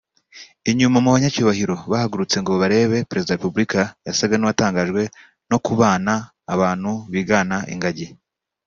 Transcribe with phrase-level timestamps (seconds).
[0.69, 5.01] Inyuma mu banyacyubahiro bahagurutse ngo barebe na Perezida wa Repubulika yasaga n’uwatangajwe
[5.49, 6.13] no kubana
[6.53, 8.07] abantu bigana ingagi